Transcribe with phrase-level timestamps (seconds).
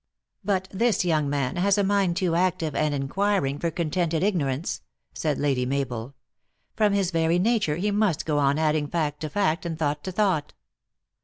[0.01, 4.81] u But this young man has a mind too active and enquiring for contented ignorance,"
[5.13, 6.15] said Lady Mabel.
[6.75, 10.11] "From his very nature he must go on adding fact to fact, and thought to
[10.11, 10.53] thought."